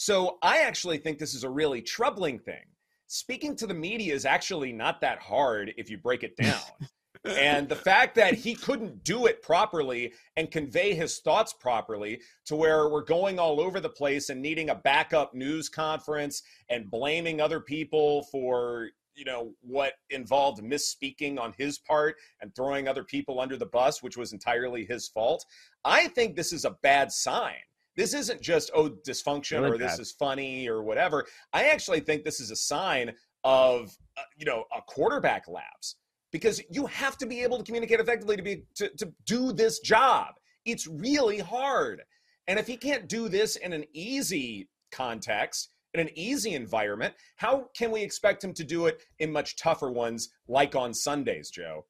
So 0.00 0.38
I 0.40 0.62
actually 0.62 0.96
think 0.96 1.18
this 1.18 1.34
is 1.34 1.44
a 1.44 1.50
really 1.50 1.82
troubling 1.82 2.38
thing. 2.38 2.64
Speaking 3.06 3.54
to 3.56 3.66
the 3.66 3.74
media 3.74 4.14
is 4.14 4.24
actually 4.24 4.72
not 4.72 5.02
that 5.02 5.18
hard 5.18 5.74
if 5.76 5.90
you 5.90 5.98
break 5.98 6.22
it 6.22 6.38
down. 6.38 6.88
and 7.26 7.68
the 7.68 7.76
fact 7.76 8.14
that 8.14 8.32
he 8.32 8.54
couldn't 8.54 9.04
do 9.04 9.26
it 9.26 9.42
properly 9.42 10.14
and 10.38 10.50
convey 10.50 10.94
his 10.94 11.18
thoughts 11.18 11.52
properly 11.52 12.22
to 12.46 12.56
where 12.56 12.88
we're 12.88 13.04
going 13.04 13.38
all 13.38 13.60
over 13.60 13.78
the 13.78 13.90
place 13.90 14.30
and 14.30 14.40
needing 14.40 14.70
a 14.70 14.74
backup 14.74 15.34
news 15.34 15.68
conference 15.68 16.44
and 16.70 16.90
blaming 16.90 17.42
other 17.42 17.60
people 17.60 18.22
for 18.32 18.88
you 19.14 19.26
know 19.26 19.52
what 19.60 19.92
involved 20.08 20.62
misspeaking 20.62 21.38
on 21.38 21.52
his 21.58 21.78
part 21.78 22.16
and 22.40 22.54
throwing 22.54 22.88
other 22.88 23.04
people 23.04 23.38
under 23.38 23.58
the 23.58 23.66
bus 23.66 24.02
which 24.02 24.16
was 24.16 24.32
entirely 24.32 24.86
his 24.86 25.08
fault 25.08 25.44
i 25.84 26.06
think 26.08 26.36
this 26.36 26.52
is 26.52 26.64
a 26.64 26.76
bad 26.82 27.10
sign 27.12 27.56
this 28.00 28.14
isn't 28.14 28.40
just 28.40 28.70
oh 28.74 28.88
dysfunction 29.06 29.68
or 29.68 29.76
this 29.76 29.98
is 29.98 30.10
funny 30.12 30.66
or 30.66 30.82
whatever. 30.82 31.26
I 31.52 31.64
actually 31.68 32.00
think 32.00 32.24
this 32.24 32.40
is 32.40 32.50
a 32.50 32.56
sign 32.56 33.12
of 33.44 33.94
uh, 34.16 34.22
you 34.38 34.46
know 34.46 34.64
a 34.74 34.80
quarterback 34.80 35.46
lapse 35.46 35.96
because 36.32 36.62
you 36.70 36.86
have 36.86 37.18
to 37.18 37.26
be 37.26 37.42
able 37.42 37.58
to 37.58 37.64
communicate 37.64 38.00
effectively 38.00 38.36
to 38.36 38.42
be 38.42 38.62
to, 38.76 38.88
to 38.96 39.12
do 39.26 39.52
this 39.52 39.80
job. 39.80 40.28
It's 40.64 40.86
really 40.86 41.40
hard. 41.40 42.00
And 42.48 42.58
if 42.58 42.66
he 42.66 42.78
can't 42.78 43.06
do 43.06 43.28
this 43.28 43.56
in 43.56 43.74
an 43.74 43.84
easy 43.92 44.70
context, 44.90 45.68
in 45.92 46.00
an 46.00 46.08
easy 46.14 46.54
environment, 46.54 47.14
how 47.36 47.66
can 47.76 47.90
we 47.90 48.02
expect 48.02 48.42
him 48.42 48.54
to 48.54 48.64
do 48.64 48.86
it 48.86 49.02
in 49.18 49.30
much 49.30 49.56
tougher 49.56 49.90
ones 49.92 50.30
like 50.48 50.74
on 50.74 50.94
Sundays, 50.94 51.50
Joe? 51.50 51.84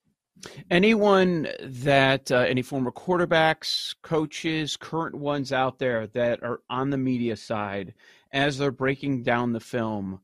Anyone 0.71 1.49
that, 1.63 2.31
uh, 2.31 2.39
any 2.39 2.63
former 2.63 2.91
quarterbacks, 2.91 3.95
coaches, 4.03 4.77
current 4.77 5.15
ones 5.15 5.53
out 5.53 5.79
there 5.79 6.07
that 6.09 6.43
are 6.43 6.61
on 6.71 6.91
the 6.91 6.97
media 6.97 7.37
side, 7.37 7.95
as 8.33 8.59
they're 8.59 8.71
breaking 8.71 9.23
down 9.23 9.53
the 9.53 9.61
film, 9.61 10.21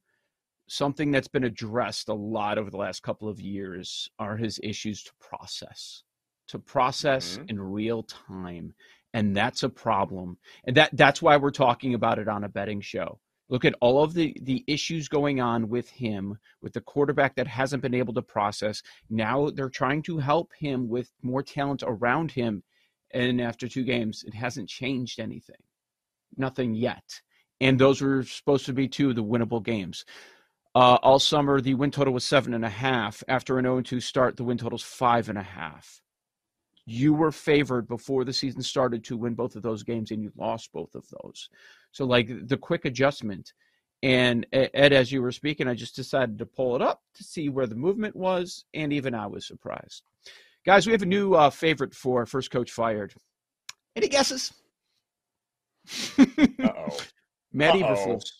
something 0.68 1.10
that's 1.10 1.28
been 1.28 1.44
addressed 1.44 2.08
a 2.08 2.14
lot 2.14 2.58
over 2.58 2.70
the 2.70 2.76
last 2.76 3.02
couple 3.02 3.28
of 3.28 3.40
years 3.40 4.10
are 4.18 4.36
his 4.36 4.60
issues 4.62 5.02
to 5.02 5.12
process, 5.20 6.02
to 6.48 6.58
process 6.58 7.36
mm-hmm. 7.36 7.50
in 7.50 7.60
real 7.60 8.02
time. 8.02 8.74
And 9.14 9.34
that's 9.34 9.62
a 9.62 9.68
problem. 9.68 10.38
And 10.64 10.76
that, 10.76 10.90
that's 10.92 11.22
why 11.22 11.36
we're 11.36 11.50
talking 11.50 11.94
about 11.94 12.18
it 12.18 12.28
on 12.28 12.44
a 12.44 12.48
betting 12.48 12.80
show 12.80 13.18
look 13.48 13.64
at 13.64 13.74
all 13.80 14.02
of 14.02 14.14
the 14.14 14.36
the 14.42 14.64
issues 14.66 15.08
going 15.08 15.40
on 15.40 15.68
with 15.68 15.88
him 15.90 16.38
with 16.62 16.72
the 16.72 16.80
quarterback 16.80 17.34
that 17.36 17.46
hasn't 17.46 17.82
been 17.82 17.94
able 17.94 18.14
to 18.14 18.22
process 18.22 18.82
now 19.10 19.50
they're 19.50 19.68
trying 19.68 20.02
to 20.02 20.18
help 20.18 20.52
him 20.58 20.88
with 20.88 21.10
more 21.22 21.42
talent 21.42 21.82
around 21.86 22.30
him 22.30 22.62
and 23.12 23.40
after 23.40 23.68
two 23.68 23.84
games 23.84 24.24
it 24.26 24.34
hasn't 24.34 24.68
changed 24.68 25.20
anything 25.20 25.56
nothing 26.36 26.74
yet 26.74 27.20
and 27.60 27.78
those 27.78 28.02
were 28.02 28.22
supposed 28.22 28.66
to 28.66 28.72
be 28.72 28.88
two 28.88 29.10
of 29.10 29.16
the 29.16 29.24
winnable 29.24 29.62
games 29.62 30.04
Uh, 30.74 30.98
all 31.02 31.18
summer, 31.18 31.60
the 31.60 31.72
win 31.74 31.90
total 31.90 32.12
was 32.12 32.24
seven 32.24 32.52
and 32.52 32.64
a 32.64 32.68
half. 32.68 33.22
After 33.28 33.58
an 33.58 33.64
0 33.64 33.80
2 33.80 33.98
start, 34.00 34.36
the 34.36 34.44
win 34.44 34.58
total's 34.58 34.82
five 34.82 35.30
and 35.30 35.38
a 35.38 35.42
half. 35.42 36.02
You 36.86 37.12
were 37.12 37.32
favored 37.32 37.88
before 37.88 38.24
the 38.24 38.32
season 38.32 38.62
started 38.62 39.04
to 39.04 39.16
win 39.16 39.34
both 39.34 39.56
of 39.56 39.62
those 39.62 39.82
games, 39.82 40.10
and 40.10 40.22
you 40.22 40.32
lost 40.36 40.72
both 40.72 40.94
of 40.94 41.04
those. 41.22 41.48
So, 41.92 42.04
like 42.04 42.28
the 42.48 42.56
quick 42.56 42.84
adjustment. 42.84 43.52
And 44.02 44.46
Ed, 44.52 44.92
as 44.92 45.10
you 45.10 45.22
were 45.22 45.32
speaking, 45.32 45.66
I 45.66 45.74
just 45.74 45.96
decided 45.96 46.38
to 46.38 46.46
pull 46.46 46.76
it 46.76 46.82
up 46.82 47.00
to 47.14 47.24
see 47.24 47.48
where 47.48 47.66
the 47.66 47.74
movement 47.74 48.14
was, 48.14 48.64
and 48.74 48.92
even 48.92 49.14
I 49.14 49.26
was 49.26 49.46
surprised. 49.46 50.02
Guys, 50.66 50.86
we 50.86 50.92
have 50.92 51.02
a 51.02 51.06
new 51.06 51.34
uh, 51.34 51.48
favorite 51.48 51.94
for 51.94 52.26
first 52.26 52.50
coach 52.50 52.70
fired. 52.70 53.14
Any 53.96 54.08
guesses? 54.08 54.52
Uh-oh. 56.18 56.98
Matt 57.52 57.76
Uh-oh. 57.76 57.82
Eberflus. 57.82 58.30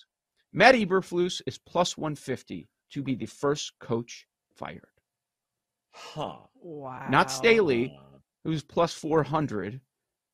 Matt 0.52 0.74
Eberflus 0.74 1.40
is 1.46 1.58
plus 1.58 1.96
150 1.96 2.68
to 2.90 3.02
be 3.02 3.14
the 3.14 3.26
first 3.26 3.72
coach 3.80 4.26
fired. 4.54 4.82
Huh. 5.92 6.36
Wow. 6.54 7.06
Not 7.08 7.30
Staley, 7.30 7.98
who's 8.46 8.62
plus 8.62 8.94
400. 8.94 9.80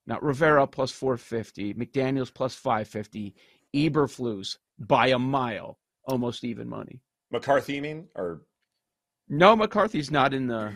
Not 0.06 0.22
Rivera 0.22 0.66
plus 0.66 0.90
450. 0.90 1.74
McDaniels 1.74 2.32
plus 2.32 2.54
550. 2.54 3.34
Eberflus 3.74 4.58
by 4.78 5.08
a 5.08 5.18
mile, 5.18 5.78
almost 6.04 6.44
even 6.44 6.68
money. 6.68 7.00
McCarthy, 7.30 7.74
you 7.74 7.82
mean? 7.82 8.08
Or 8.14 8.42
No, 9.28 9.56
McCarthy's 9.56 10.10
not 10.10 10.34
in 10.34 10.46
the. 10.46 10.74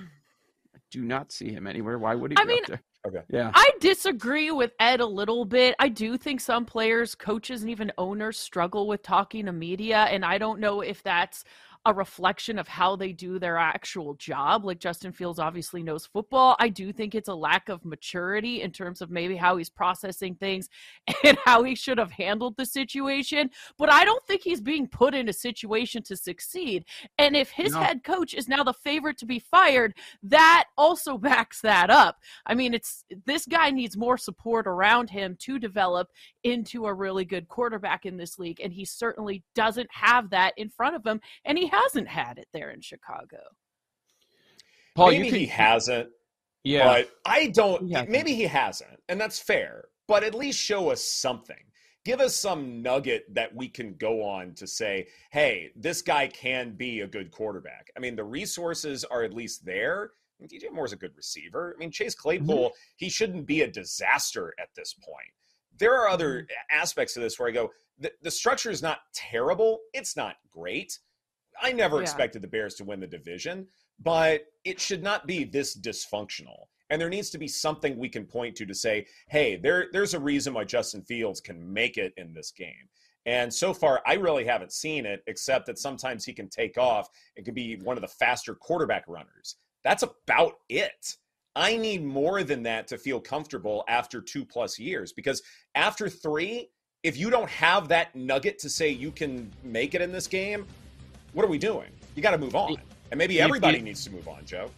I 0.75 0.79
do 0.91 1.03
not 1.03 1.31
see 1.31 1.51
him 1.51 1.67
anywhere. 1.67 1.99
Why 1.99 2.15
would 2.15 2.31
he? 2.31 2.37
I 2.39 2.45
be 2.45 2.49
mean, 2.49 2.63
up 2.63 2.69
there? 2.69 2.83
Okay. 3.07 3.23
Yeah. 3.31 3.51
I 3.55 3.71
disagree 3.81 4.51
with 4.51 4.73
Ed 4.81 5.01
a 5.01 5.07
little 5.07 5.45
bit. 5.45 5.77
I 5.79 5.89
do 5.89 6.17
think 6.17 6.41
some 6.41 6.65
players, 6.65 7.15
coaches, 7.15 7.61
and 7.61 7.71
even 7.71 7.93
owners 7.99 8.39
struggle 8.39 8.89
with 8.89 9.03
talking 9.03 9.47
to 9.47 9.53
media, 9.53 9.99
and 10.11 10.25
I 10.25 10.39
don't 10.39 10.59
know 10.59 10.81
if 10.81 11.03
that's 11.03 11.45
a 11.87 11.95
reflection 11.95 12.59
of 12.59 12.67
how 12.67 12.97
they 12.97 13.13
do 13.13 13.39
their 13.39 13.57
actual 13.57 14.15
job. 14.15 14.65
Like 14.65 14.81
Justin 14.81 15.13
Fields 15.13 15.39
obviously 15.39 15.85
knows 15.85 16.05
football. 16.05 16.57
I 16.59 16.69
do 16.69 16.93
think 16.93 17.15
it's 17.15 17.29
a 17.29 17.35
lack 17.35 17.69
of 17.69 17.85
maturity 17.85 18.61
in 18.63 18.73
terms 18.73 19.01
of 19.01 19.09
maybe 19.09 19.37
how 19.37 19.57
he's 19.57 19.71
processing 19.71 20.35
things 20.35 20.69
and 21.25 21.39
how 21.45 21.63
he 21.63 21.77
should 21.77 21.99
have 21.99 22.11
handled 22.11 22.57
the 22.57 22.67
situation. 22.67 23.51
But 23.79 23.93
I 23.93 24.05
don't 24.05 24.23
think 24.27 24.43
he's 24.43 24.61
being 24.61 24.89
put 24.89 25.15
in 25.15 25.29
a 25.29 25.33
situation 25.33 26.03
to 26.05 26.17
succeed. 26.17 26.85
And 27.19 27.37
if 27.37 27.51
his 27.51 27.73
No. 27.73 27.81
head 27.81 28.03
coach 28.03 28.35
is 28.35 28.49
now 28.49 28.65
the 28.65 28.75
favorite 28.75 29.17
to 29.19 29.27
be 29.27 29.39
fired, 29.39 29.95
that 30.25 30.65
also 30.77 31.17
backs 31.27 31.61
that 31.61 31.89
up. 31.89 32.19
I 32.47 32.55
mean, 32.57 32.75
it's 32.75 33.05
this 33.27 33.47
guy 33.47 33.71
needs 33.71 33.97
more 33.97 34.19
support 34.19 34.67
around 34.67 35.09
him 35.11 35.37
to 35.43 35.61
develop 35.61 36.09
into 36.43 36.87
a 36.87 36.95
really 36.95 37.25
good 37.25 37.47
quarterback 37.47 38.07
in 38.07 38.17
this 38.17 38.41
league. 38.41 38.61
And 38.61 38.73
he 38.73 38.85
certainly 38.85 39.45
doesn't 39.55 39.89
have 39.93 40.31
that 40.31 40.53
in 40.57 40.69
front 40.69 40.97
of 40.97 41.07
him. 41.07 41.21
And 41.45 41.57
he 41.57 41.69
hasn't 41.83 42.09
had 42.09 42.39
it 42.39 42.49
there 42.53 42.71
in 42.71 42.81
Chicago. 42.81 43.39
Paul, 44.95 45.11
maybe 45.11 45.27
you 45.27 45.31
can- 45.31 45.41
he 45.41 45.47
hasn't. 45.47 46.11
Yeah. 46.65 46.85
But 46.85 47.11
I 47.25 47.49
don't. 47.49 47.87
He 47.87 47.93
hasn't. 47.93 48.11
Maybe 48.11 48.35
he 48.35 48.43
hasn't, 48.43 49.01
and 49.09 49.21
that's 49.21 49.39
fair. 49.39 49.85
But 50.09 50.25
at 50.25 50.35
least 50.35 50.59
show 50.59 50.91
us 50.91 51.03
something. 51.03 51.57
Give 52.05 52.21
us 52.21 52.37
some 52.37 52.83
nugget 52.83 53.33
that 53.35 53.55
we 53.55 53.69
can 53.69 53.95
go 53.95 54.23
on 54.23 54.55
to 54.55 54.67
say, 54.67 55.07
"Hey, 55.31 55.71
this 55.77 56.03
guy 56.03 56.27
can 56.27 56.73
be 56.73 57.01
a 57.01 57.07
good 57.07 57.31
quarterback." 57.31 57.91
I 57.97 58.01
mean, 58.01 58.17
the 58.17 58.25
resources 58.25 59.05
are 59.05 59.23
at 59.23 59.33
least 59.33 59.65
there. 59.65 60.11
I 60.39 60.43
mean, 60.43 60.49
DJ 60.49 60.73
Moore's 60.73 60.93
a 60.93 60.97
good 60.97 61.17
receiver. 61.17 61.75
I 61.77 61.79
mean, 61.79 61.91
Chase 61.91 62.15
mm-hmm. 62.15 62.23
Claypool, 62.23 62.73
he 62.97 63.09
shouldn't 63.09 63.47
be 63.47 63.63
a 63.63 63.71
disaster 63.71 64.55
at 64.61 64.69
this 64.75 64.93
point. 64.95 65.31
There 65.79 65.95
are 65.95 66.09
other 66.09 66.43
mm-hmm. 66.43 66.77
aspects 66.77 67.17
of 67.17 67.23
this 67.23 67.39
where 67.39 67.49
I 67.49 67.53
go, 67.53 67.71
the, 67.99 68.13
the 68.23 68.31
structure 68.31 68.71
is 68.71 68.83
not 68.83 68.99
terrible. 69.15 69.81
It's 69.93 70.17
not 70.17 70.37
great. 70.51 70.99
I 71.61 71.73
never 71.73 71.97
Yeah. 71.97 72.03
expected 72.03 72.43
the 72.43 72.49
Bears 72.49 72.75
to 72.77 72.85
win 72.85 73.01
the 73.01 73.07
division, 73.07 73.69
but 73.99 74.47
it 74.65 74.81
should 74.81 75.03
not 75.03 75.27
be 75.27 75.45
this 75.45 75.77
dysfunctional. 75.77 76.67
And 76.91 77.01
there 77.01 77.09
needs 77.09 77.31
to 77.31 77.39
be 77.39 77.49
something 77.49 77.97
we 77.97 78.09
can 78.09 78.27
point 78.27 78.57
to 78.57 78.67
to 78.67 78.75
say, 78.75 79.07
hey, 79.29 79.57
there, 79.57 79.89
there's 79.93 80.15
a 80.15 80.21
reason 80.21 80.55
why 80.55 80.65
Justin 80.65 81.03
Fields 81.03 81.41
can 81.41 81.73
make 81.73 81.99
it 81.99 82.13
in 82.17 82.33
this 82.33 82.53
game. 82.53 82.89
And 83.25 83.53
so 83.53 83.75
far, 83.75 84.03
I 84.07 84.15
really 84.15 84.45
haven't 84.45 84.73
seen 84.73 85.05
it, 85.05 85.25
except 85.27 85.67
that 85.67 85.79
sometimes 85.79 86.25
he 86.25 86.33
can 86.33 86.49
take 86.49 86.79
off 86.79 87.09
and 87.37 87.45
can 87.45 87.55
be 87.55 87.77
one 87.77 87.97
of 87.97 88.03
the 88.03 88.09
faster 88.09 88.55
quarterback 88.55 89.05
runners. 89.09 89.57
That's 89.83 90.05
about 90.05 90.55
it. 90.69 91.17
I 91.57 91.77
need 91.77 92.05
more 92.05 92.45
than 92.45 92.63
that 92.65 92.87
to 92.89 92.99
feel 92.99 93.19
comfortable 93.19 93.83
after 93.89 94.21
two 94.21 94.45
plus 94.45 94.79
years 94.79 95.13
because 95.13 95.43
after 95.75 96.09
three, 96.09 96.71
if 97.03 97.17
you 97.17 97.31
don't 97.31 97.51
have 97.51 97.89
that 97.89 98.15
nugget 98.15 98.59
to 98.61 98.69
say 98.71 98.91
you 98.91 99.11
can 99.11 99.51
make 99.65 99.95
it 99.95 100.03
in 100.03 100.13
this 100.13 100.27
game, 100.27 100.67
what 101.37 101.45
are 101.45 101.51
we 101.51 101.59
doing? 101.59 101.89
You 102.15 102.23
got 102.23 102.31
to 102.31 102.39
move 102.39 102.57
on. 102.57 102.77
And 103.11 103.19
maybe 103.19 103.43
everybody 103.43 103.83
needs 103.83 104.03
to 104.05 104.11
move 104.11 104.27
on, 104.27 104.47
Joe. 104.47 104.71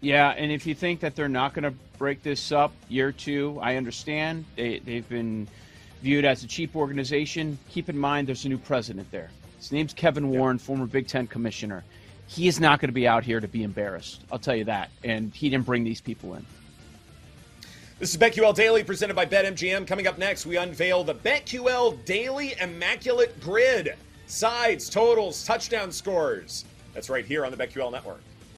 Yeah, 0.00 0.30
and 0.30 0.52
if 0.52 0.64
you 0.64 0.72
think 0.72 1.00
that 1.00 1.16
they're 1.16 1.28
not 1.28 1.54
going 1.54 1.64
to 1.64 1.72
break 1.98 2.22
this 2.22 2.52
up 2.52 2.70
year 2.88 3.10
two, 3.10 3.58
I 3.60 3.74
understand. 3.74 4.44
They, 4.54 4.78
they've 4.78 5.08
been 5.08 5.48
viewed 6.00 6.24
as 6.24 6.44
a 6.44 6.46
cheap 6.46 6.76
organization. 6.76 7.58
Keep 7.68 7.88
in 7.88 7.98
mind 7.98 8.28
there's 8.28 8.44
a 8.44 8.48
new 8.48 8.58
president 8.58 9.10
there. 9.10 9.28
His 9.56 9.72
name's 9.72 9.92
Kevin 9.92 10.28
Warren, 10.28 10.56
former 10.56 10.86
Big 10.86 11.08
Ten 11.08 11.26
commissioner. 11.26 11.82
He 12.28 12.46
is 12.46 12.60
not 12.60 12.78
going 12.78 12.90
to 12.90 12.94
be 12.94 13.08
out 13.08 13.24
here 13.24 13.40
to 13.40 13.48
be 13.48 13.64
embarrassed. 13.64 14.22
I'll 14.30 14.38
tell 14.38 14.54
you 14.54 14.66
that. 14.66 14.90
And 15.02 15.34
he 15.34 15.50
didn't 15.50 15.66
bring 15.66 15.82
these 15.82 16.00
people 16.00 16.34
in. 16.34 16.46
This 17.98 18.10
is 18.10 18.16
BetQL 18.18 18.54
Daily 18.54 18.84
presented 18.84 19.16
by 19.16 19.26
BetMGM. 19.26 19.84
Coming 19.84 20.06
up 20.06 20.16
next, 20.16 20.46
we 20.46 20.58
unveil 20.58 21.02
the 21.02 21.16
BetQL 21.16 22.04
Daily 22.04 22.54
Immaculate 22.60 23.40
Grid. 23.40 23.96
Sides, 24.28 24.90
totals, 24.90 25.42
touchdown 25.42 25.90
scores. 25.90 26.66
That's 26.92 27.08
right 27.08 27.24
here 27.24 27.46
on 27.46 27.50
the 27.50 27.56
BetQL 27.56 27.90
Network. 27.90 28.20